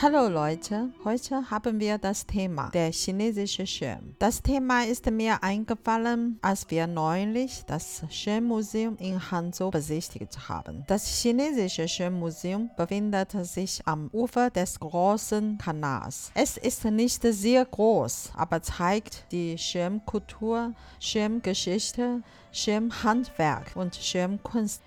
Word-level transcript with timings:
Hallo 0.00 0.28
Leute, 0.28 0.90
heute 1.04 1.50
haben 1.50 1.80
wir 1.80 1.98
das 1.98 2.24
Thema 2.24 2.70
der 2.70 2.92
chinesische 2.92 3.66
Schirm. 3.66 4.14
Das 4.20 4.40
Thema 4.40 4.84
ist 4.84 5.10
mir 5.10 5.42
eingefallen, 5.42 6.38
als 6.40 6.70
wir 6.70 6.86
neulich 6.86 7.64
das 7.66 8.04
Schirmmuseum 8.08 8.96
in 8.98 9.20
Hangzhou 9.32 9.72
besichtigt 9.72 10.48
haben. 10.48 10.84
Das 10.86 11.04
chinesische 11.20 11.88
Schirmmuseum 11.88 12.70
befindet 12.76 13.32
sich 13.44 13.80
am 13.86 14.08
Ufer 14.12 14.50
des 14.50 14.78
großen 14.78 15.58
Kanals. 15.58 16.30
Es 16.36 16.56
ist 16.56 16.84
nicht 16.84 17.22
sehr 17.22 17.64
groß, 17.64 18.34
aber 18.36 18.62
zeigt 18.62 19.24
die 19.32 19.58
Schirmkultur, 19.58 20.74
Schirmgeschichte, 21.00 22.22
Schirmhandwerk 22.52 23.72
und 23.74 23.96
Schirmkunst. 23.96 24.80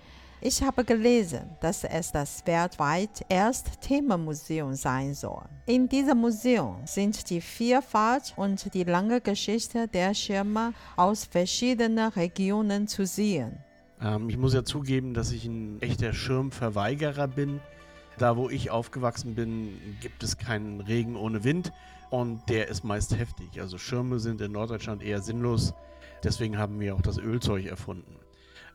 Ich 0.44 0.60
habe 0.60 0.84
gelesen, 0.84 1.42
dass 1.60 1.84
es 1.84 2.10
das 2.10 2.44
weltweit 2.44 3.24
erste 3.28 3.70
Themenmuseum 3.78 4.74
sein 4.74 5.14
soll. 5.14 5.44
In 5.66 5.88
diesem 5.88 6.18
Museum 6.18 6.78
sind 6.84 7.30
die 7.30 7.40
Vielfalt 7.40 8.34
und 8.34 8.74
die 8.74 8.82
lange 8.82 9.20
Geschichte 9.20 9.86
der 9.86 10.14
Schirme 10.14 10.74
aus 10.96 11.26
verschiedenen 11.26 12.08
Regionen 12.10 12.88
zu 12.88 13.06
sehen. 13.06 13.56
Ähm, 14.00 14.28
ich 14.28 14.36
muss 14.36 14.52
ja 14.52 14.64
zugeben, 14.64 15.14
dass 15.14 15.30
ich 15.30 15.44
ein 15.44 15.80
echter 15.80 16.12
Schirmverweigerer 16.12 17.28
bin. 17.28 17.60
Da, 18.18 18.36
wo 18.36 18.50
ich 18.50 18.72
aufgewachsen 18.72 19.36
bin, 19.36 19.78
gibt 20.00 20.24
es 20.24 20.38
keinen 20.38 20.80
Regen 20.80 21.14
ohne 21.14 21.44
Wind 21.44 21.72
und 22.10 22.40
der 22.48 22.66
ist 22.66 22.82
meist 22.82 23.16
heftig. 23.16 23.60
Also 23.60 23.78
Schirme 23.78 24.18
sind 24.18 24.40
in 24.40 24.50
Norddeutschland 24.50 25.04
eher 25.04 25.22
sinnlos. 25.22 25.72
Deswegen 26.24 26.58
haben 26.58 26.80
wir 26.80 26.96
auch 26.96 27.00
das 27.00 27.18
Ölzeug 27.18 27.66
erfunden. 27.66 28.21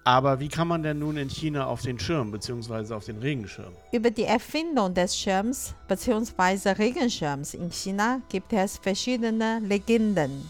Aber 0.08 0.40
wie 0.40 0.48
kann 0.48 0.70
man 0.70 0.84
denn 0.84 1.00
nun 1.00 1.18
in 1.18 1.30
China 1.30 1.68
auf 1.68 1.82
den 1.82 2.00
Schirm 2.00 2.32
bzw. 2.32 2.94
auf 2.94 3.04
den 3.04 3.18
Regenschirm? 3.18 3.74
Über 3.92 4.10
die 4.10 4.24
Erfindung 4.24 4.94
des 4.94 5.18
Schirms 5.18 5.76
bzw. 5.90 6.70
Regenschirms 6.70 7.54
in 7.54 7.70
China 7.70 8.22
gibt 8.30 8.54
es 8.54 8.78
verschiedene 8.78 9.60
Legenden. 9.60 10.50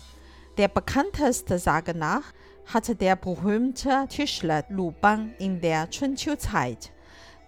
Der 0.59 0.67
bekannteste 0.67 1.58
Sage 1.58 1.95
nach 1.95 2.22
hatte 2.67 2.94
der 2.94 3.16
berühmte 3.16 4.05
Tischler 4.09 4.64
Lu 4.69 4.94
Bang 5.02 5.33
in 5.39 5.59
der 5.59 5.89
Chunqiu-Zeit, 5.89 6.92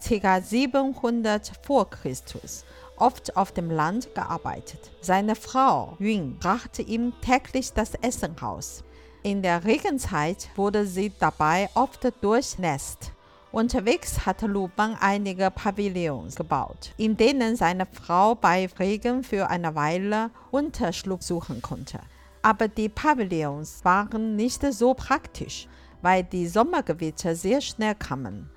ca. 0.03 0.41
700 0.41 1.51
vor 1.61 1.91
Christus, 1.91 2.65
oft 2.97 3.37
auf 3.37 3.51
dem 3.51 3.69
Land 3.69 4.15
gearbeitet. 4.15 4.79
Seine 5.01 5.35
Frau 5.35 5.95
Yun 5.99 6.39
brachte 6.39 6.81
ihm 6.81 7.13
täglich 7.21 7.71
das 7.73 7.93
Essen 8.01 8.31
raus. 8.31 8.83
In 9.21 9.41
der 9.41 9.65
Regenzeit 9.65 10.47
wurde 10.55 10.85
sie 10.85 11.11
dabei 11.19 11.69
oft 11.73 12.07
durchnässt. 12.21 13.11
Unterwegs 13.51 14.25
hatte 14.25 14.47
Lu 14.47 14.69
Bang 14.73 14.95
einige 15.01 15.51
Pavillons 15.51 16.35
gebaut, 16.35 16.93
in 16.95 17.17
denen 17.17 17.57
seine 17.57 17.85
Frau 17.85 18.35
bei 18.35 18.69
Regen 18.79 19.23
für 19.23 19.49
eine 19.49 19.75
Weile 19.75 20.31
Unterschlupf 20.51 21.23
suchen 21.23 21.61
konnte. 21.61 21.99
Aber 22.43 22.69
die 22.69 22.87
Pavillons 22.87 23.83
waren 23.83 24.37
nicht 24.37 24.61
so 24.71 24.93
praktisch, 24.93 25.67
weil 26.01 26.23
die 26.23 26.47
Sommergewitter 26.47 27.35
sehr 27.35 27.59
schnell 27.59 27.95
kamen. 27.95 28.49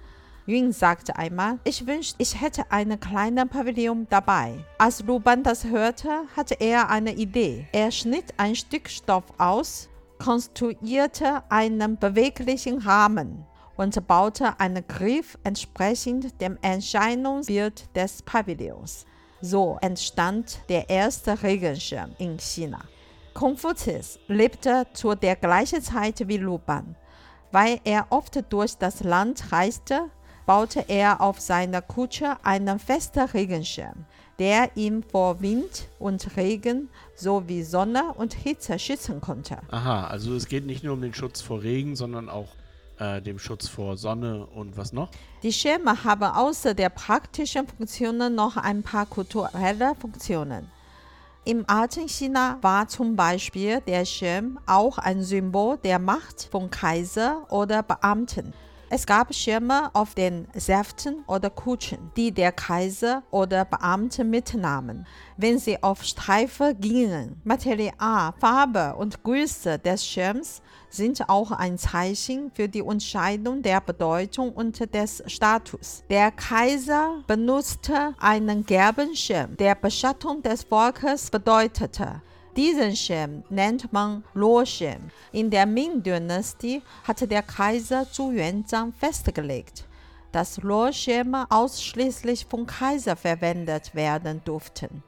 Yun 0.47 0.71
sagte 0.71 1.17
einmal, 1.17 1.59
ich 1.65 1.89
wünschte, 1.89 2.23
ich 2.23 2.41
hätte 2.41 2.71
einen 2.71 3.01
kleinen 3.01 3.49
Pavillon 3.49 4.07
dabei. 4.11 4.65
Als 4.79 5.03
Lu 5.03 5.19
Ban 5.19 5.43
das 5.43 5.65
hörte, 5.65 6.23
hatte 6.37 6.55
er 6.61 6.89
eine 6.89 7.15
Idee. 7.15 7.67
Er 7.73 7.91
schnitt 7.91 8.35
ein 8.37 8.55
Stück 8.55 8.89
Stoff 8.89 9.25
aus 9.39 9.89
konstruierte 10.23 11.43
einen 11.49 11.99
beweglichen 11.99 12.79
Rahmen 12.79 13.45
und 13.77 14.07
baute 14.07 14.61
einen 14.61 14.87
Griff 14.87 15.37
entsprechend 15.43 16.41
dem 16.41 16.57
Erscheinungsbild 16.63 17.97
des 17.97 18.23
Pavillons. 18.23 19.05
So 19.41 19.79
entstand 19.81 20.61
der 20.69 20.89
erste 20.89 21.43
Regenschirm 21.43 22.13
in 22.19 22.39
China. 22.39 22.79
Konfuzius 23.35 24.21
lebte 24.29 24.87
zu 24.93 25.17
der 25.17 25.35
gleichen 25.35 25.83
Zeit 25.83 26.29
wie 26.29 26.37
Luban. 26.37 26.95
Weil 27.51 27.81
er 27.83 28.07
oft 28.11 28.41
durch 28.53 28.77
das 28.77 29.03
Land 29.03 29.51
reiste, 29.51 30.09
baute 30.53 30.85
er 30.87 31.23
auf 31.23 31.41
seiner 31.41 31.81
Kutsche 31.81 32.37
einen 32.43 32.79
festen 32.79 33.21
Regenschirm, 33.21 34.05
der 34.39 34.77
ihn 34.77 35.03
vor 35.03 35.41
Wind 35.41 35.89
und 35.99 36.37
Regen 36.37 36.91
sowie 37.15 37.63
Sonne 37.63 38.13
und 38.19 38.35
Hitze 38.35 38.79
schützen 38.79 39.23
konnte. 39.23 39.57
Aha, 39.71 40.09
also 40.09 40.35
es 40.35 40.47
geht 40.47 40.67
nicht 40.67 40.85
nur 40.85 40.93
um 40.93 41.01
den 41.01 41.15
Schutz 41.15 41.41
vor 41.41 41.63
Regen, 41.63 41.97
sondern 41.97 42.29
auch 42.29 42.49
äh, 42.99 43.23
dem 43.23 43.39
Schutz 43.39 43.67
vor 43.67 43.97
Sonne 43.97 44.45
und 44.45 44.77
was 44.77 44.93
noch? 44.93 45.09
Die 45.43 45.55
Schirme 45.55 46.05
haben 46.05 46.25
außer 46.25 46.75
der 46.75 46.91
praktischen 46.91 47.67
Funktionen 47.67 48.35
noch 48.35 48.59
ein 48.59 48.83
paar 48.83 49.07
kulturelle 49.07 49.95
Funktionen. 49.95 50.71
Im 51.47 51.65
alten 51.67 52.11
China 52.11 52.59
war 52.61 52.89
zum 52.89 53.17
Beispiel 53.17 53.81
der 53.87 54.05
Schirm 54.05 54.59
auch 54.67 54.99
ein 54.99 55.23
Symbol 55.23 55.79
der 55.79 55.99
Macht 55.99 56.47
von 56.51 56.69
Kaiser 56.69 57.47
oder 57.51 57.83
Beamten. 57.83 58.53
Es 58.95 59.07
gab 59.07 59.35
Schirme 59.35 59.89
auf 59.95 60.15
den 60.15 60.47
Säften 60.53 61.25
oder 61.27 61.49
Kutschen, 61.49 62.11
die 62.15 62.31
der 62.31 62.53
Kaiser 62.53 63.23
oder 63.31 63.65
Beamte 63.65 64.23
mitnahmen, 64.23 65.07
wenn 65.39 65.59
sie 65.59 65.83
auf 65.83 66.05
Streife 66.05 66.75
gingen. 66.79 67.41
Material, 67.43 68.35
Farbe 68.39 68.95
und 68.97 69.23
Größe 69.23 69.79
des 69.79 70.07
Schirms 70.07 70.61
sind 70.91 71.27
auch 71.31 71.53
ein 71.53 71.79
Zeichen 71.79 72.51
für 72.53 72.69
die 72.69 72.83
Unterscheidung 72.83 73.63
der 73.63 73.81
Bedeutung 73.81 74.53
und 74.53 74.79
des 74.93 75.23
Status. 75.27 76.05
Der 76.11 76.31
Kaiser 76.31 77.25
benutzte 77.27 78.15
einen 78.21 78.67
gelben 78.67 79.17
Schirm, 79.17 79.57
der 79.57 79.75
Beschattung 79.75 80.43
des 80.43 80.65
Volkes 80.65 81.31
bedeutete. 81.31 82.21
Diesen 82.57 82.95
Schirm 82.95 83.45
nennt 83.49 83.91
man 83.95 84.25
Luoschirm. 84.35 85.11
In 85.33 85.49
der 85.49 85.65
Ming-Dynastie 85.65 86.83
hatte 87.05 87.27
der 87.27 87.43
Kaiser 87.43 88.07
Zhu 88.13 88.31
Yuanzhang 88.31 88.93
festgelegt, 88.93 89.87
dass 90.33 90.59
Luoschirme 90.59 91.47
ausschließlich 91.49 92.45
vom 92.51 92.67
Kaiser 92.67 93.17
verwendet 93.17 93.95
werden 93.95 94.43
durften. 94.45 95.03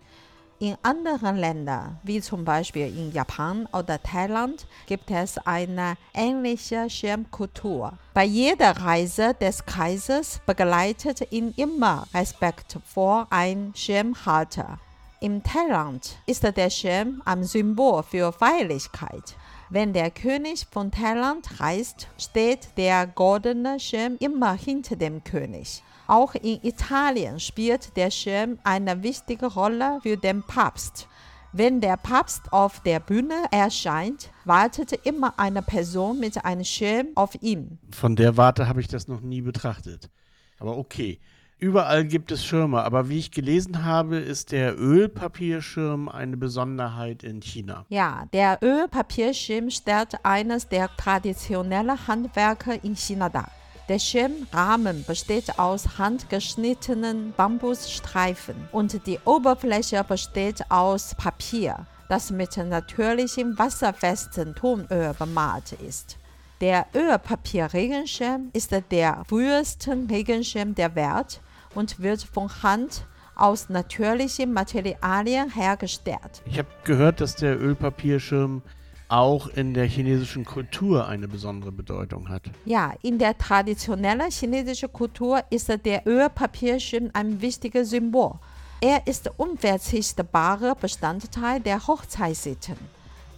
In 0.59 0.79
anderen 0.83 1.37
Ländern, 1.37 1.99
wie 2.03 2.23
zum 2.23 2.47
Beispiel 2.47 2.87
in 2.87 3.13
Japan 3.13 3.69
oder 3.75 4.03
Thailand, 4.03 4.67
gibt 4.87 5.11
es 5.11 5.37
eine 5.47 5.97
ähnliche 6.15 6.89
Schirmkultur. 6.89 7.93
Bei 8.15 8.25
jeder 8.25 8.71
Reise 8.71 9.35
des 9.35 9.67
Kaisers 9.67 10.41
begleitet 10.47 11.31
ihn 11.31 11.53
immer 11.59 12.07
respektvoll 12.15 13.27
ein 13.29 13.73
Schirmhalter. 13.75 14.79
Im 15.25 15.43
Thailand 15.43 16.19
ist 16.27 16.43
der 16.43 16.69
Schirm 16.69 17.23
ein 17.25 17.45
Symbol 17.45 18.03
für 18.03 18.31
Feierlichkeit. 18.31 19.35
Wenn 19.71 19.95
der 19.95 20.11
König 20.11 20.67
von 20.71 20.91
Thailand 20.91 21.61
reist, 21.61 22.09
steht 22.19 22.69
der 22.77 23.07
goldene 23.07 23.81
Schirm 23.81 24.19
immer 24.21 24.53
hinter 24.53 24.97
dem 24.97 25.25
König. 25.25 25.83
Auch 26.09 26.35
in 26.35 26.63
Italien 26.63 27.41
spielt 27.41 27.97
der 27.97 28.11
Schirm 28.11 28.59
eine 28.65 29.03
wichtige 29.03 29.47
Rolle 29.47 29.99
für 30.03 30.19
den 30.19 30.43
Papst. 30.43 31.09
Wenn 31.55 31.81
der 31.81 31.97
Papst 31.97 32.53
auf 32.53 32.81
der 32.81 33.01
Bühne 33.01 33.47
erscheint, 33.51 34.29
wartet 34.45 34.93
immer 35.07 35.39
eine 35.39 35.63
Person 35.63 36.21
mit 36.21 36.45
einem 36.45 36.65
Schirm 36.65 37.07
auf 37.15 37.35
ihm. 37.41 37.79
Von 37.93 38.15
der 38.15 38.37
Warte 38.37 38.69
habe 38.69 38.83
ich 38.83 38.89
das 38.89 39.09
noch 39.09 39.23
nie 39.23 39.41
betrachtet. 39.41 40.11
Aber 40.59 40.77
okay. 40.77 41.19
Überall 41.65 42.05
gibt 42.05 42.31
es 42.31 42.45
Schirme, 42.45 42.83
aber 42.85 43.09
wie 43.09 43.19
ich 43.19 43.31
gelesen 43.31 43.87
habe, 43.87 44.19
ist 44.19 44.53
der 44.53 44.79
Ölpapierschirm 44.79 46.11
eine 46.11 46.37
Besonderheit 46.37 47.23
in 47.23 47.41
China. 47.41 47.87
Ja, 47.89 48.27
der 48.35 48.59
Ölpapierschirm 48.61 49.71
stellt 49.71 50.23
eines 50.27 50.69
der 50.69 50.95
traditionellen 50.95 52.07
Handwerke 52.07 52.75
in 52.83 52.95
China 52.95 53.31
dar. 53.31 53.51
Der 53.89 53.99
Schirmrahmen 53.99 55.07
besteht 55.07 55.59
aus 55.59 55.97
handgeschnittenen 55.97 57.33
Bambusstreifen 57.35 58.57
und 58.71 59.07
die 59.07 59.19
Oberfläche 59.25 60.05
besteht 60.05 60.71
aus 60.71 61.15
Papier, 61.15 61.87
das 62.11 62.31
mit 62.31 62.59
natürlichem 62.59 63.59
wasserfesten 63.59 64.55
Tonöl 64.55 65.15
bemalt 65.19 65.73
ist. 65.73 66.19
Der 66.61 66.87
Ölpapierregenschirm 66.95 68.51
ist 68.53 68.71
der 68.91 69.25
früheste 69.27 69.97
Regenschirm 70.11 70.75
der 70.75 70.95
Welt 70.95 71.41
und 71.75 72.01
wird 72.01 72.23
von 72.23 72.51
Hand 72.63 73.07
aus 73.37 73.69
natürlichen 73.69 74.53
Materialien 74.53 75.51
hergestellt. 75.51 76.43
Ich 76.47 76.59
habe 76.59 76.69
gehört, 76.85 77.21
dass 77.21 77.35
der 77.35 77.61
Ölpapierschirm 77.61 78.63
auch 79.09 79.49
in 79.49 79.75
der 79.75 79.87
chinesischen 79.87 80.45
Kultur 80.45 81.07
eine 81.07 81.29
besondere 81.29 81.73
Bedeutung 81.73 82.29
hat. 82.29 82.43
Ja, 82.65 82.95
in 83.03 83.19
der 83.19 83.37
traditionellen 83.37 84.31
chinesischen 84.31 84.93
Kultur 84.93 85.43
ist 85.51 85.69
der 85.85 86.07
Ölpapierschirm 86.07 87.11
ein 87.13 87.41
wichtiges 87.41 87.91
Symbol. 87.91 88.39
Er 88.81 89.07
ist 89.07 89.31
unverzichtbarer 89.37 90.75
Bestandteil 90.75 91.61
der 91.61 91.87
Hochzeitssitten. 91.87 92.77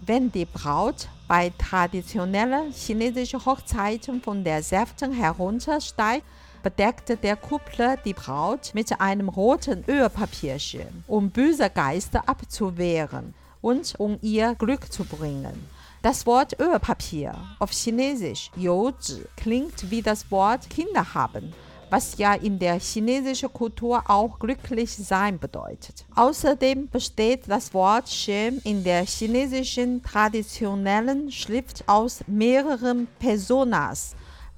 Wenn 0.01 0.31
die 0.31 0.45
Braut 0.45 1.09
bei 1.27 1.53
traditionellen 1.59 2.73
chinesischen 2.73 3.45
Hochzeiten 3.45 4.23
von 4.23 4.45
der 4.45 4.63
Säften 4.63 5.13
heruntersteigt, 5.13 6.25
bedeckte 6.67 7.17
der 7.17 7.37
Kuppler 7.37 7.97
die 7.97 8.13
Braut 8.13 8.73
mit 8.75 9.01
einem 9.01 9.29
roten 9.29 9.85
Ölpapierschirm, 9.87 11.05
um 11.07 11.31
böse 11.31 11.71
Geister 11.71 12.29
abzuwehren 12.29 13.35
und 13.61 13.95
um 13.99 14.19
ihr 14.21 14.57
Glück 14.57 14.93
zu 14.93 15.05
bringen. 15.05 15.69
Das 16.03 16.27
Wort 16.27 16.59
Ölpapier 16.59 17.37
auf 17.61 17.71
Chinesisch 17.71 18.51
Youzhi 18.57 19.23
klingt 19.37 19.93
wie 19.93 20.03
das 20.03 20.29
Wort 20.33 20.69
Kinder 20.69 21.15
haben, 21.15 21.53
was 21.89 22.19
ja 22.19 22.35
in 22.35 22.59
der 22.59 22.81
chinesischen 22.81 23.53
Kultur 23.53 24.03
auch 24.09 24.41
glücklich 24.41 24.91
sein 24.91 25.39
bedeutet. 25.39 26.05
Außerdem 26.17 26.89
besteht 26.89 27.45
das 27.47 27.73
Wort 27.75 28.09
Shen 28.09 28.61
in 28.65 28.83
der 28.83 29.07
chinesischen 29.07 30.03
traditionellen 30.03 31.31
Schrift 31.31 31.85
aus 31.87 32.25
mehreren 32.27 33.07
Personas, 33.21 34.17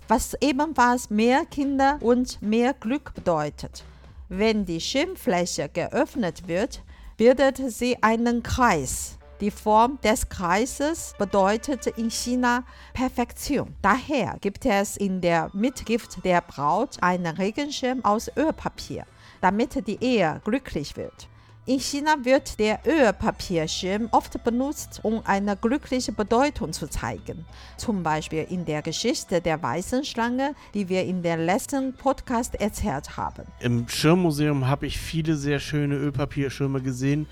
was 0.09 0.35
ebenfalls 0.41 1.11
mehr 1.11 1.45
Kinder 1.45 1.99
und 2.01 2.41
mehr 2.43 2.75
Glück 2.75 3.15
bedeutet. 3.15 3.85
Wenn 4.31 4.65
die 4.65 4.81
Schirmfläche 4.81 5.69
geöffnet 5.69 6.49
wird, 6.49 6.83
bildet 7.17 7.61
sie 7.71 8.03
einen 8.03 8.43
Kreis. 8.43 9.19
Die 9.41 9.51
Form 9.51 10.01
des 10.03 10.29
Kreises 10.29 11.15
bedeutet 11.17 11.87
in 11.87 12.11
China 12.11 12.65
Perfektion. 12.93 13.75
Daher 13.83 14.37
gibt 14.41 14.67
es 14.67 14.97
in 14.97 15.21
der 15.21 15.51
Mitgift 15.53 16.25
der 16.25 16.41
Braut 16.41 16.97
einen 17.01 17.37
Regenschirm 17.37 18.05
aus 18.05 18.29
Ölpapier, 18.37 19.05
damit 19.41 19.87
die 19.87 20.03
Ehe 20.03 20.41
glücklich 20.45 20.97
wird. 20.97 21.29
In 21.69 21.81
China 21.81 22.17
wird 22.23 22.59
der 22.59 22.81
Ölpapierschirm 22.87 24.09
oft 24.13 24.43
benutzt, 24.43 25.01
um 25.03 25.21
eine 25.27 25.55
glückliche 25.55 26.13
Bedeutung 26.13 26.73
zu 26.73 26.89
zeigen. 26.89 27.45
Zum 27.77 28.03
Beispiel 28.03 28.47
in 28.49 28.65
der 28.65 28.81
Geschichte 28.81 29.43
der 29.43 29.63
weißen 29.63 30.03
Schlange, 30.07 30.55
die 30.73 30.89
wir 30.89 31.05
in 31.05 31.23
der 31.23 31.37
letzten 31.37 31.93
Podcast 31.93 32.55
erzählt 32.55 33.19
haben. 33.19 33.43
Im 33.61 33.87
Schirmmuseum 33.87 34.67
habe 34.67 34.87
ich 34.87 34.97
viele 34.99 35.37
sehr 35.37 35.61
schöne 35.61 35.97
Ölpapierschirme 35.97 36.81
gesehen 36.81 37.27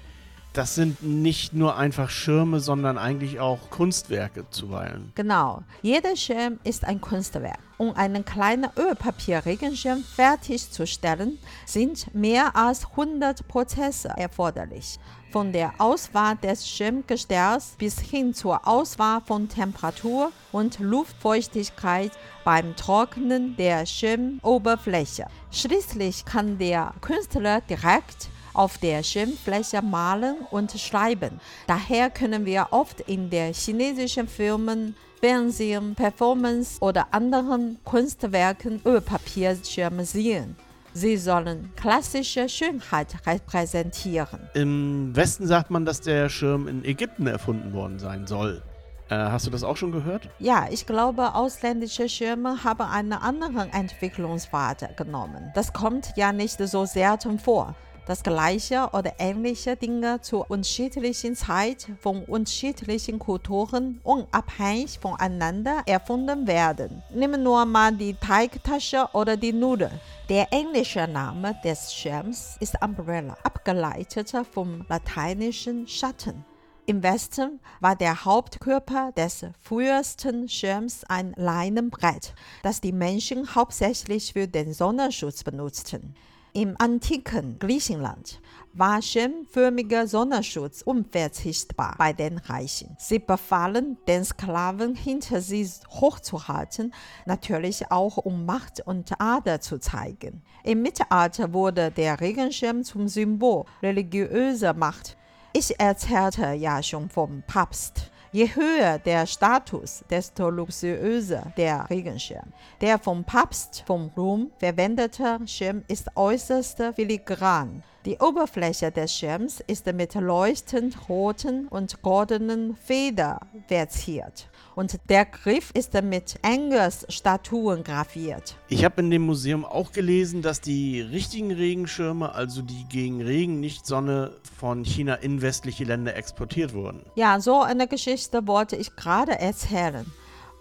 das 0.56 0.75
sind 0.75 1.03
nicht 1.03 1.53
nur 1.53 1.76
einfach 1.76 2.08
Schirme, 2.08 2.61
sondern 2.61 2.97
eigentlich 2.97 3.41
auch 3.41 3.69
Kunstwerke 3.69 4.49
zuweilen. 4.50 5.12
Genau. 5.14 5.62
Jeder 5.82 6.17
Schirm 6.17 6.58
ist 6.64 6.85
ein 6.85 7.00
Kunstwerk. 7.00 7.58
Um 7.76 7.94
einen 7.94 8.25
kleinen 8.25 8.70
Ölpapierregenschirm 8.75 10.03
fertigzustellen, 10.03 11.38
sind 11.67 12.14
mehr 12.14 12.56
als 12.56 12.87
100 12.93 13.47
Prozesse 13.49 14.08
erforderlich. 14.17 14.99
Von 15.31 15.53
der 15.53 15.75
Auswahl 15.76 16.37
des 16.37 16.67
Schirmgestells 16.67 17.75
bis 17.76 18.00
hin 18.00 18.32
zur 18.32 18.67
Auswahl 18.67 19.20
von 19.20 19.50
Temperatur 19.50 20.32
und 20.53 20.79
Luftfeuchtigkeit 20.79 22.12
beim 22.44 22.75
Trocknen 22.76 23.56
der 23.56 23.85
Schirmoberfläche. 23.85 25.26
Schließlich 25.50 26.25
kann 26.25 26.56
der 26.56 26.94
Künstler 27.03 27.61
direkt 27.61 28.31
auf 28.56 28.79
der 28.79 29.03
Schirmfläche 29.03 29.82
malen 29.82 30.37
und 30.50 30.73
schreiben. 30.73 31.41
Daher 31.67 32.11
können 32.11 32.44
wir 32.44 32.69
oft 32.70 33.00
in 33.03 33.31
der 33.31 33.53
chinesischen 33.53 34.29
Filmen, 34.29 34.97
Fernsehen, 35.20 35.94
Performance 35.94 36.79
oder 36.81 37.06
anderen 37.12 37.79
Kunstwerken 37.85 38.81
Ölpapierschirme 38.85 40.05
sehen. 40.05 40.56
Sie 40.93 41.17
sollen 41.19 41.73
klassische 41.76 42.49
Schönheit 42.49 43.14
repräsentieren. 43.26 44.41
Im 44.55 45.14
Westen 45.14 45.47
sagt 45.47 45.70
man, 45.70 45.85
dass 45.85 46.00
der 46.00 46.29
Schirm 46.31 46.69
in 46.69 46.85
Ägypten 46.85 47.26
erfunden 47.26 47.75
worden 47.75 47.99
sein 47.99 48.26
soll. 48.26 48.62
Äh, 49.08 49.17
hast 49.17 49.47
du 49.47 49.50
das 49.50 49.62
auch 49.62 49.76
schon 49.76 49.93
gehört? 49.93 50.29
Ja, 50.38 50.67
ich 50.70 50.87
glaube, 50.87 51.35
ausländische 51.35 52.08
Schirme 52.08 52.64
haben 52.64 52.81
einen 52.81 53.12
anderen 53.12 53.70
Entwicklungspfad 53.73 54.97
genommen. 54.97 55.53
Das 55.55 55.73
kommt 55.73 56.12
ja 56.17 56.32
nicht 56.32 56.58
so 56.58 56.87
selten 56.87 57.38
vor 57.38 57.75
dass 58.06 58.23
gleiche 58.23 58.88
oder 58.93 59.14
ähnliche 59.19 59.76
Dinge 59.76 60.20
zu 60.20 60.44
unterschiedlichen 60.44 61.35
Zeiten 61.37 61.99
von 62.00 62.25
unterschiedlichen 62.25 63.19
Kulturen 63.19 64.00
unabhängig 64.05 64.99
voneinander 64.99 65.82
erfunden 65.87 66.47
werden. 66.47 67.03
Nehmen 67.12 67.43
nur 67.43 67.64
mal 67.64 67.93
die 67.93 68.14
Teigtasche 68.14 69.08
oder 69.12 69.37
die 69.37 69.53
Nudel. 69.53 69.91
Der 70.29 70.53
englische 70.53 71.06
Name 71.06 71.56
des 71.64 71.93
Schirms 71.93 72.56
ist 72.61 72.81
Umbrella, 72.82 73.37
abgeleitet 73.43 74.32
vom 74.53 74.85
lateinischen 74.88 75.87
Schatten. 75.87 76.44
Im 76.88 77.03
Westen 77.03 77.58
war 77.81 77.97
der 77.97 78.25
Hauptkörper 78.25 79.11
des 79.17 79.44
frühesten 79.61 80.49
Schirms 80.49 81.03
ein 81.08 81.35
Leinenbrett, 81.37 82.32
das 82.62 82.81
die 82.81 82.93
Menschen 82.93 83.56
hauptsächlich 83.56 84.32
für 84.32 84.47
den 84.47 84.73
Sonnenschutz 84.73 85.43
benutzten. 85.43 86.14
Im 86.56 86.75
antiken 86.79 87.58
Griechenland 87.58 88.41
war 88.73 89.03
schirmförmiger 89.03 90.06
Sonnenschutz 90.06 90.81
unverzichtbar 90.81 91.97
bei 91.99 92.14
den 92.14 92.38
Reichen. 92.38 92.97
Sie 92.99 93.19
befahlen 93.19 93.99
den 94.08 94.25
Sklaven 94.25 94.94
hinter 94.94 95.43
sie 95.43 95.69
hochzuhalten, 95.91 96.94
natürlich 97.26 97.93
auch 97.93 98.17
um 98.17 98.47
Macht 98.47 98.81
und 98.81 99.20
Ader 99.20 99.61
zu 99.61 99.79
zeigen. 99.79 100.43
Im 100.64 100.81
Mittelalter 100.81 101.53
wurde 101.53 101.91
der 101.91 102.23
Regenschirm 102.23 102.85
zum 102.85 103.06
Symbol 103.06 103.67
religiöser 103.82 104.73
Macht. 104.73 105.19
Ich 105.53 105.79
erzählte 105.79 106.53
ja 106.53 106.82
schon 106.82 107.11
vom 107.11 107.43
Papst. 107.47 108.11
Je 108.36 108.48
höher 108.54 108.98
der 108.98 109.26
Status, 109.26 110.04
desto 110.10 110.50
luxuriöser 110.50 111.54
der 111.56 111.88
Regenschirm. 111.88 112.52
Der 112.82 112.98
vom 112.98 113.24
Papst 113.24 113.82
vom 113.86 114.10
Rom 114.14 114.50
verwendete 114.58 115.38
Schirm 115.46 115.82
ist 115.88 116.14
äußerst 116.14 116.82
filigran. 116.94 117.82
Die 118.06 118.19
Oberfläche 118.19 118.93
des 118.93 119.12
Schirms 119.12 119.61
ist 119.67 119.93
mit 119.93 120.14
leuchtend 120.14 121.08
roten 121.08 121.67
und 121.67 122.03
goldenen 122.03 122.76
Federn 122.76 123.41
verziert 123.67 124.49
und 124.76 125.00
der 125.08 125.25
Griff 125.25 125.73
ist 125.75 126.00
mit 126.00 126.37
Engelsstatuen 126.43 127.82
graviert. 127.82 128.56
Ich 128.69 128.85
habe 128.85 129.00
in 129.00 129.11
dem 129.11 129.23
Museum 129.23 129.64
auch 129.64 129.91
gelesen, 129.91 130.41
dass 130.41 130.61
die 130.61 131.00
richtigen 131.00 131.50
Regenschirme, 131.50 132.32
also 132.32 132.62
die 132.62 132.85
gegen 132.88 133.23
Regen, 133.23 133.58
nicht 133.58 133.87
Sonne, 133.87 134.37
von 134.56 134.85
China 134.85 135.17
in 135.17 135.43
westliche 135.43 135.82
Länder 135.82 136.14
exportiert 136.14 136.75
wurden. 136.75 137.03
Ja, 137.17 137.41
so 137.41 137.61
eine 137.61 137.88
Geschichte 137.88 138.47
wollte 138.47 138.76
ich 138.76 138.94
gerade 138.94 139.37
erzählen. 139.37 140.06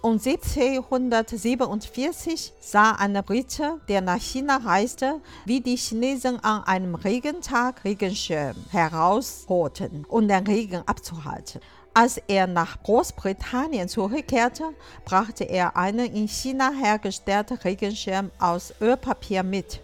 Um 0.06 0.20
1747 0.20 2.54
sah 2.60 2.92
ein 2.92 3.14
Brite, 3.26 3.82
der 3.90 4.02
nach 4.02 4.22
China 4.22 4.58
reiste, 4.58 5.20
wie 5.46 5.62
die 5.62 5.78
Chinesen 5.78 6.40
an 6.44 6.64
einem 6.66 6.94
Regentag 6.94 7.84
Regenschirm 7.84 8.56
herausholten, 8.70 10.06
um 10.08 10.28
den 10.28 10.46
Regen 10.46 10.84
abzuhalten. 10.86 11.60
Als 11.96 12.20
er 12.28 12.46
nach 12.46 12.84
Großbritannien 12.84 13.90
zurückkehrte, 13.90 14.76
brachte 15.06 15.46
er 15.46 15.76
einen 15.76 16.14
in 16.14 16.28
China 16.28 16.70
hergestellten 16.70 17.58
Regenschirm 17.58 18.30
aus 18.38 18.76
Ölpapier 18.80 19.42
mit. 19.42 19.82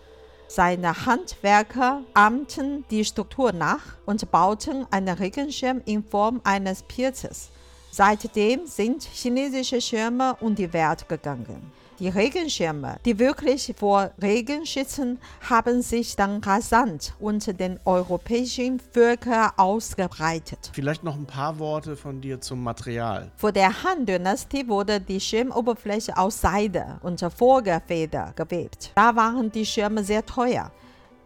Seine 0.47 1.07
Handwerker 1.07 2.03
ahmten 2.13 2.85
die 2.91 3.05
Struktur 3.05 3.53
nach 3.53 3.97
und 4.05 4.29
bauten 4.29 4.85
einen 4.91 5.17
Regenschirm 5.17 5.81
in 5.85 6.03
Form 6.03 6.41
eines 6.43 6.83
Pilzes. 6.83 7.49
Seitdem 7.93 8.67
sind 8.67 9.03
chinesische 9.03 9.81
Schirme 9.81 10.37
um 10.39 10.55
die 10.55 10.71
Welt 10.71 11.09
gegangen. 11.09 11.73
Die 11.99 12.07
Regenschirme, 12.07 12.95
die 13.03 13.19
wirklich 13.19 13.73
vor 13.77 14.11
Regen 14.19 14.65
schützen, 14.65 15.19
haben 15.47 15.81
sich 15.81 16.15
dann 16.15 16.41
rasant 16.41 17.13
unter 17.19 17.51
den 17.51 17.81
europäischen 17.83 18.79
Völkern 18.79 19.51
ausgebreitet. 19.57 20.71
Vielleicht 20.73 21.03
noch 21.03 21.15
ein 21.15 21.27
paar 21.27 21.59
Worte 21.59 21.97
von 21.97 22.21
dir 22.21 22.39
zum 22.39 22.63
Material. 22.63 23.29
Vor 23.35 23.51
der 23.51 23.83
Han-Dynastie 23.83 24.67
wurde 24.69 25.01
die 25.01 25.19
Schirmoberfläche 25.19 26.17
aus 26.17 26.39
Seide 26.39 26.97
und 27.03 27.19
Vogelfeder 27.19 28.31
gewebt. 28.37 28.93
Da 28.95 29.13
waren 29.15 29.51
die 29.51 29.65
Schirme 29.65 30.03
sehr 30.03 30.25
teuer. 30.25 30.71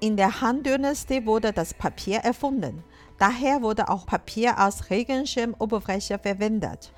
In 0.02 0.18
der 0.18 0.42
Han-Dynastie 0.42 1.26
wurde 1.26 1.54
das 1.54 1.74
Papier 1.74 2.18
erfunden. 2.20 2.84
Daher 3.18 3.62
wurde 3.62 3.88
auch 3.88 4.06
Papier 4.06 4.58
als 4.58 4.90
Regenschirmoberfläche 4.90 6.20
verwendet. 6.20 6.92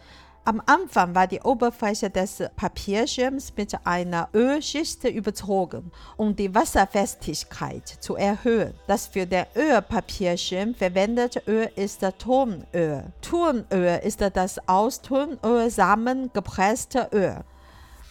Am 0.45 0.61
Anfang 0.65 1.13
war 1.13 1.27
die 1.27 1.41
Oberfläche 1.41 2.09
des 2.09 2.41
Papierschirms 2.55 3.53
mit 3.57 3.75
einer 3.85 4.29
Ölschicht 4.33 5.03
überzogen, 5.03 5.91
um 6.15 6.35
die 6.35 6.55
Wasserfestigkeit 6.55 7.85
zu 7.87 8.15
erhöhen. 8.15 8.73
Das 8.87 9.07
für 9.07 9.27
den 9.27 9.45
Ölpapierschirm 9.55 10.73
verwendete 10.73 11.43
Öl 11.47 11.69
ist 11.75 12.01
Tonöl. 12.17 13.03
Tonöl 13.21 13.99
ist 14.03 14.21
das 14.21 14.57
aus 14.69 15.01
Tonölsamen 15.01 16.31
gepresste 16.33 17.09
Öl. 17.11 17.43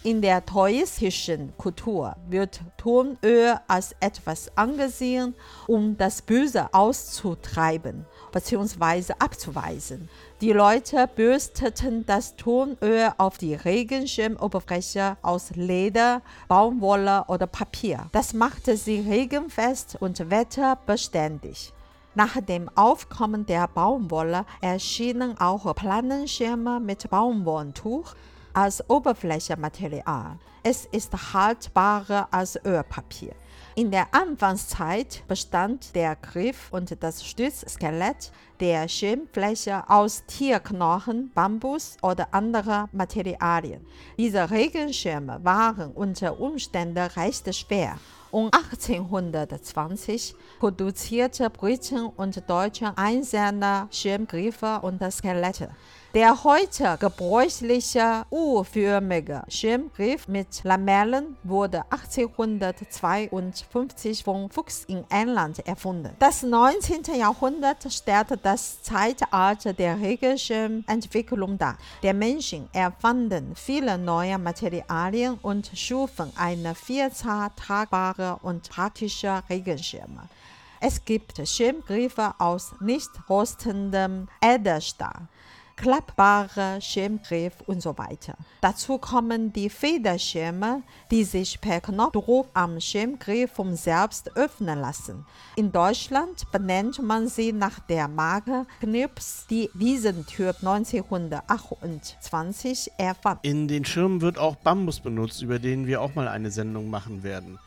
In 0.07 0.23
der 0.23 0.47
taoistischen 0.47 1.53
Kultur 1.59 2.15
wird 2.29 2.61
Tonöl 2.77 3.57
als 3.67 3.97
etwas 3.99 4.57
angesehen, 4.57 5.35
um 5.67 5.97
das 5.99 6.23
Böse 6.23 6.73
auszutreiben 6.73 8.07
bzw. 8.31 9.15
abzuweisen. 9.19 10.09
Die 10.41 10.53
Leute 10.53 11.09
bürsteten 11.13 12.07
das 12.07 12.37
Tonöl 12.37 13.11
auf 13.19 13.39
die 13.39 13.57
Regenschirmoberfläche 13.57 15.17
aus 15.23 15.51
Leder, 15.57 16.23
Baumwolle 16.47 17.25
oder 17.27 17.49
Papier. 17.49 18.07
Das 18.13 18.33
machte 18.33 18.77
sie 18.77 19.01
regenfest 19.01 19.97
und 19.99 20.31
wetterbeständig. 20.31 21.73
Nach 22.15 22.41
dem 22.41 22.71
Aufkommen 22.77 23.45
der 23.45 23.67
Baumwolle 23.67 24.47
erschienen 24.61 25.37
auch 25.41 25.75
Planenschirme 25.75 26.79
mit 26.79 27.11
Baumwolltuch 27.11 28.15
als 28.57 28.83
Oberflächenmaterial. 28.89 30.39
Es 30.63 30.87
ist 30.87 31.13
haltbarer 31.35 32.27
als 32.31 32.59
Ölpapier. 32.65 33.35
In 33.75 33.91
der 33.91 34.07
Anfangszeit 34.13 35.23
bestand 35.29 35.95
der 35.95 36.17
Griff 36.17 36.69
und 36.73 36.97
das 37.03 37.23
Stützskelett 37.23 38.33
der 38.59 38.89
Schirmfläche 38.89 39.85
aus 39.91 40.25
Tierknochen, 40.27 41.31
Bambus 41.35 41.99
oder 42.01 42.33
anderer 42.33 42.89
Materialien. 42.93 43.87
Diese 44.17 44.51
Regenschirme 44.51 45.39
waren 45.43 45.93
unter 45.93 46.41
Umständen 46.41 46.97
recht 46.97 47.55
schwer. 47.55 47.99
Um 48.31 48.49
1820 48.51 50.35
produzierte 50.59 51.51
Briten 51.51 52.07
und 52.07 52.43
Deutsche 52.49 52.97
einzelne 52.97 53.89
Schirmgriffe 53.91 54.81
und 54.81 55.03
Skelette. 55.13 55.69
Der 56.17 56.33
heute 56.45 56.97
gebräuchliche 56.99 58.25
U-förmige 58.31 59.43
Schirmgriff 59.49 60.29
mit 60.29 60.65
Lamellen 60.65 61.37
wurde 61.43 61.83
1852 61.91 64.25
von 64.25 64.49
Fuchs 64.49 64.85
in 64.85 65.05
England 65.11 65.59
erfunden. 65.67 66.17
Das 66.19 66.43
19. 66.43 67.03
Jahrhundert 67.19 67.93
stellte 67.93 68.39
das 68.39 68.83
Zeitalter 68.83 69.75
der 69.75 70.01
Regenschirmentwicklung 70.01 71.59
dar. 71.59 71.77
Der 72.03 72.15
Menschen 72.15 72.71
erfanden 72.73 73.53
viele 73.55 73.99
neue 73.99 74.39
Materialien 74.39 75.39
und 75.43 75.71
schufen 75.75 76.33
eine 76.39 76.75
Vielzahl 76.75 77.51
tragbarer 77.57 78.41
und 78.43 78.71
praktischer 78.71 79.43
Regenschirme. 79.51 80.31
Es 80.81 81.05
gibt 81.05 81.47
Schirmgriffe 81.47 82.33
aus 82.39 82.73
nicht 82.81 83.11
rostendem 83.29 84.29
Edelstahl 84.43 85.29
klappbare 85.77 86.81
Schirmgriff 86.81 87.61
und 87.67 87.83
so 87.83 87.99
weiter. 87.99 88.37
Dazu 88.61 88.99
kommen 88.99 89.53
die 89.53 89.71
Federschirme, 89.71 90.83
die 91.11 91.25
sich 91.25 91.61
per 91.61 91.81
Knopfdruck 91.81 92.47
am 92.55 92.81
Schirmgriff 92.81 93.51
von 93.53 93.75
selbst 93.77 94.37
öffnen 94.37 94.81
lassen. 94.81 95.27
In 95.57 95.73
Deutschland 95.73 96.51
benennt 96.51 97.03
man 97.03 97.29
sie 97.29 97.53
nach 97.53 97.79
der 97.79 98.09
Marke 98.09 98.67
Knips, 98.81 99.47
die 99.49 99.71
diesen 99.75 100.25
Typ 100.27 100.57
1928 100.61 102.93
erfand. 102.97 103.39
In 103.43 103.69
den 103.69 103.85
Schirmen 103.85 104.23
wird 104.23 104.39
auch 104.39 104.57
Bambus 104.57 105.01
benutzt, 105.01 105.43
über 105.43 105.59
den 105.59 105.87
wir 105.87 106.01
auch 106.01 106.15
mal 106.15 106.29
eine 106.29 106.51
Sendung 106.51 106.89
machen 106.91 107.23
werden. 107.23 107.59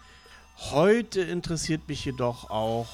Heute 0.71 1.21
interessiert 1.21 1.87
mich 1.87 2.03
jedoch 2.03 2.49
auch 2.49 2.87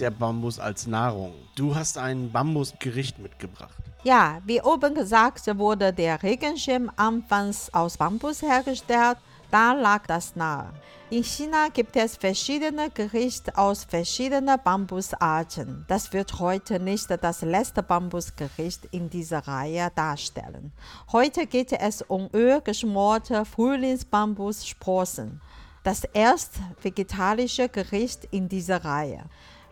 der 0.00 0.10
Bambus 0.10 0.58
als 0.58 0.88
Nahrung. 0.88 1.32
Du 1.54 1.76
hast 1.76 1.98
ein 1.98 2.32
Bambusgericht 2.32 3.20
mitgebracht. 3.20 3.76
Ja, 4.04 4.42
wie 4.44 4.60
oben 4.60 4.94
gesagt, 4.94 5.46
wurde 5.56 5.90
der 5.90 6.22
Regenschirm 6.22 6.92
anfangs 6.96 7.72
aus 7.72 7.96
Bambus 7.96 8.42
hergestellt. 8.42 9.16
Da 9.50 9.72
lag 9.72 10.06
das 10.06 10.36
nahe. 10.36 10.74
In 11.08 11.24
China 11.24 11.68
gibt 11.72 11.96
es 11.96 12.18
verschiedene 12.18 12.90
Gerichte 12.90 13.56
aus 13.56 13.84
verschiedenen 13.84 14.58
Bambusarten. 14.62 15.86
Das 15.88 16.12
wird 16.12 16.38
heute 16.38 16.80
nicht 16.80 17.06
das 17.08 17.40
letzte 17.40 17.82
Bambusgericht 17.82 18.84
in 18.90 19.08
dieser 19.08 19.48
Reihe 19.48 19.90
darstellen. 19.94 20.72
Heute 21.10 21.46
geht 21.46 21.72
es 21.72 22.02
um 22.02 22.28
ölgeschmorte 22.34 23.46
Frühlingsbambussprossen. 23.46 25.40
Das 25.82 26.04
erste 26.04 26.60
vegetarische 26.82 27.70
Gericht 27.70 28.28
in 28.30 28.50
dieser 28.50 28.84
Reihe. 28.84 29.24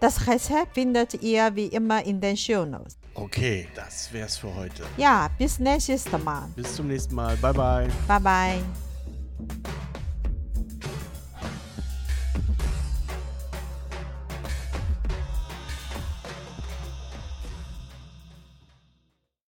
Das 0.02 0.26
Rezept 0.26 0.74
findet 0.74 1.22
ihr 1.22 1.54
wie 1.54 1.66
immer 1.66 2.04
in 2.04 2.20
den 2.20 2.36
Shownotes. 2.36 2.98
Okay, 3.14 3.68
das 3.76 4.12
wär's 4.12 4.36
für 4.36 4.52
heute. 4.52 4.82
Ja, 4.96 5.30
bis 5.38 5.60
nächstes 5.60 6.10
Mal. 6.24 6.48
Bis 6.56 6.74
zum 6.74 6.88
nächsten 6.88 7.14
Mal. 7.14 7.36
Bye 7.36 7.52
bye. 7.52 7.88
Bye 8.08 8.20
bye. 8.20 8.91